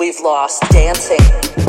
We've 0.00 0.20
lost 0.20 0.62
dancing. 0.70 1.67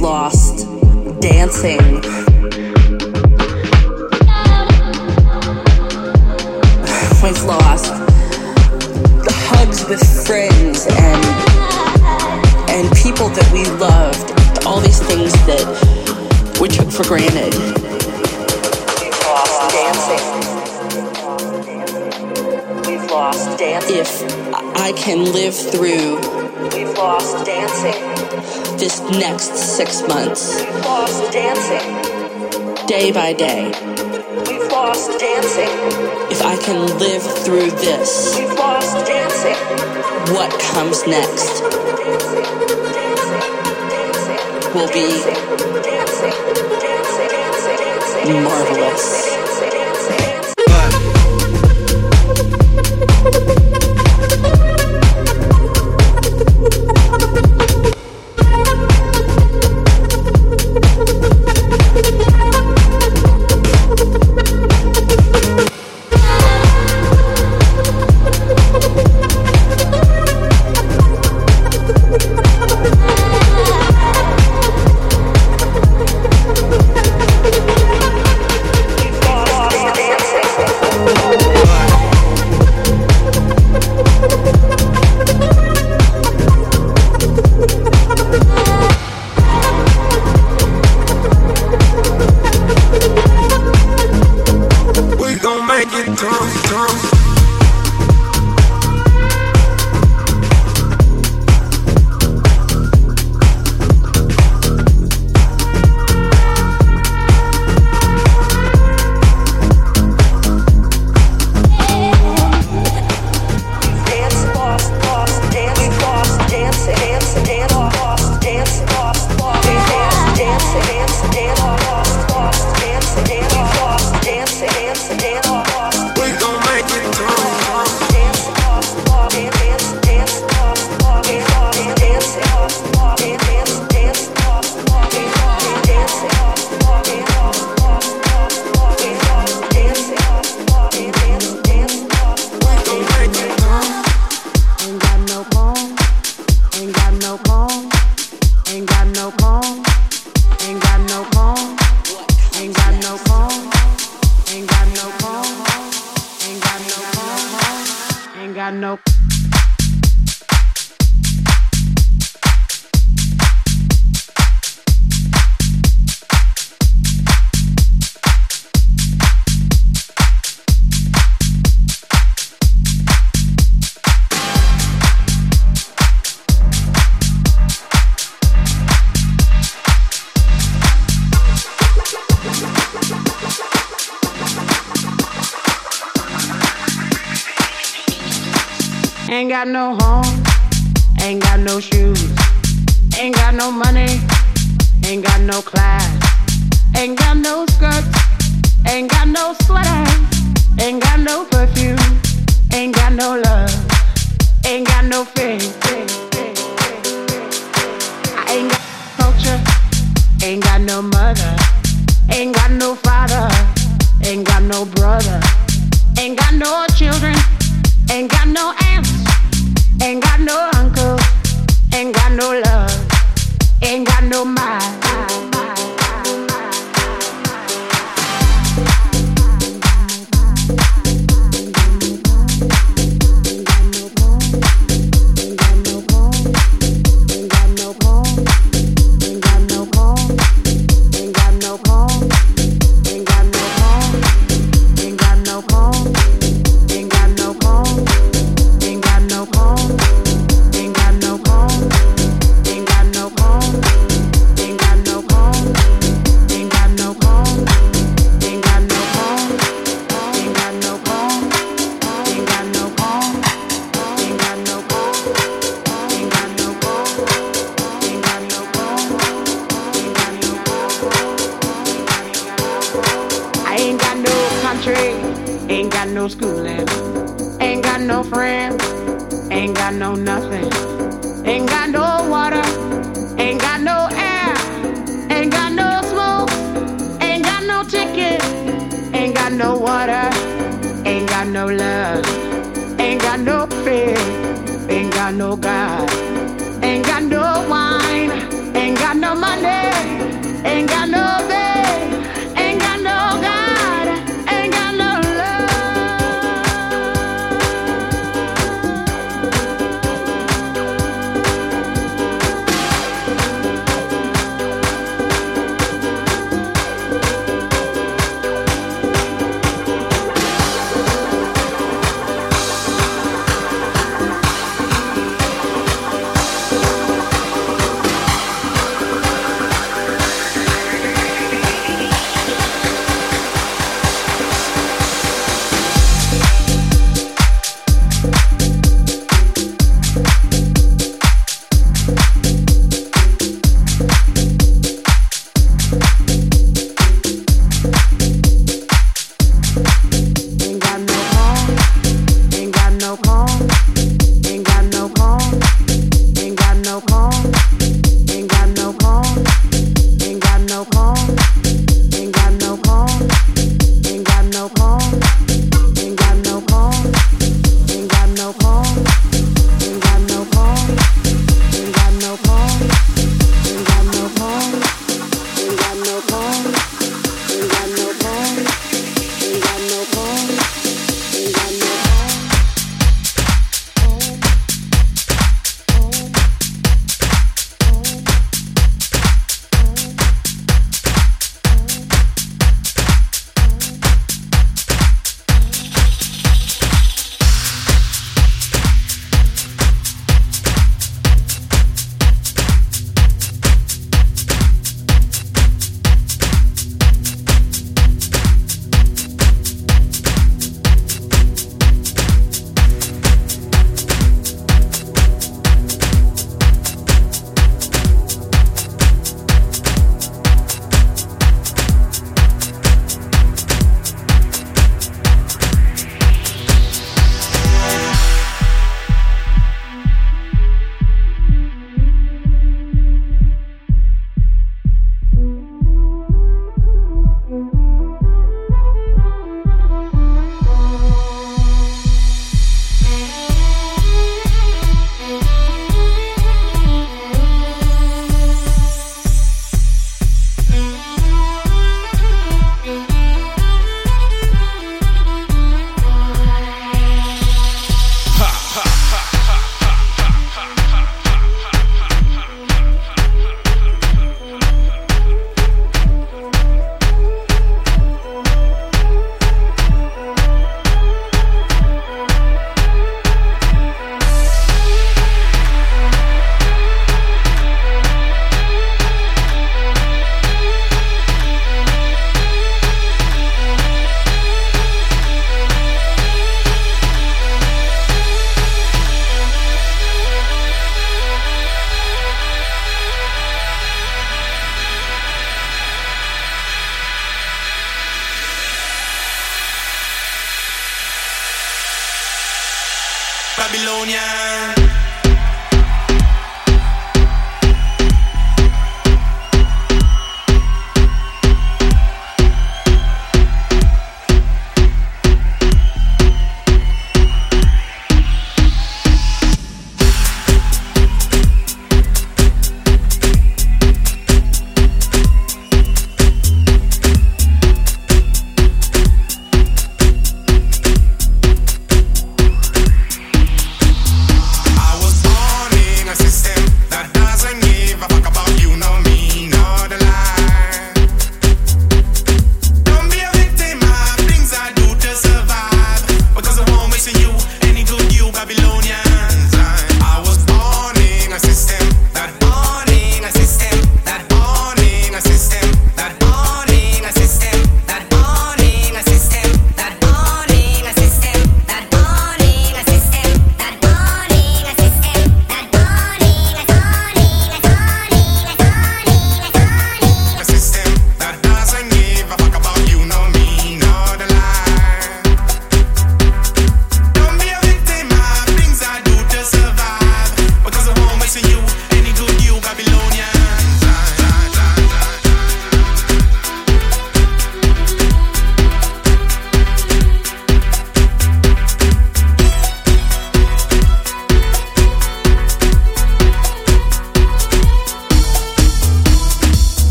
Lost 0.00 0.66
dancing. 1.20 1.78
We've 7.22 7.44
lost 7.44 7.92
the 9.24 9.32
hugs 9.50 9.84
with 9.88 10.00
friends 10.26 10.86
and 10.86 11.24
and 12.70 12.90
people 12.96 13.28
that 13.28 13.50
we 13.52 13.64
loved. 13.78 14.32
All 14.66 14.80
these 14.80 15.00
things 15.00 15.32
that 15.46 15.66
we 16.60 16.68
took 16.68 16.90
for 16.90 17.04
granted. 17.04 17.54
We've 19.00 19.20
lost 19.26 19.70
dancing. 19.76 20.24
We've 22.90 23.10
lost 23.10 23.58
dancing. 23.58 23.96
If 23.96 24.22
I 24.76 24.92
can 24.92 25.32
live 25.32 25.54
through 25.54 26.40
We've 26.72 26.96
lost 26.96 27.46
dancing. 27.46 28.69
This 28.80 29.02
next 29.10 29.54
six 29.56 30.00
months. 30.08 30.64
We've 30.64 30.84
lost 30.86 31.30
dancing. 31.30 32.86
Day 32.86 33.12
by 33.12 33.34
day. 33.34 33.66
We've 34.48 34.72
lost 34.72 35.20
dancing. 35.20 35.68
If 36.30 36.40
I 36.40 36.56
can 36.56 36.86
live 36.98 37.22
through 37.44 37.72
this. 37.72 38.38
We've 38.38 38.48
lost 38.54 39.06
dancing. 39.06 39.54
What 40.34 40.50
comes 40.72 41.06
next 41.06 41.60
will 44.72 44.88
be 44.88 45.10
marvelous. 48.32 49.39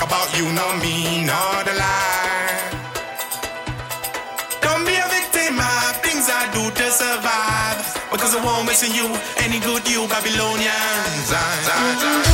talk 0.00 0.08
about 0.08 0.38
you, 0.38 0.50
not 0.52 0.82
me, 0.82 1.24
not 1.24 1.66
a 1.68 1.74
lie. 1.74 2.60
Don't 4.60 4.84
be 4.84 4.94
a 4.94 5.08
victim 5.08 5.58
of 5.58 5.96
things 6.02 6.28
I 6.30 6.48
do 6.52 6.70
to 6.70 6.90
survive. 6.90 7.80
Because 8.10 8.34
I 8.34 8.44
won't 8.44 8.66
miss 8.66 8.82
you, 8.82 9.06
any 9.38 9.60
good 9.60 9.88
you, 9.88 10.06
Babylonians. 10.08 11.26
Zion. 11.26 11.40
I, 11.68 12.26
I. 12.26 12.29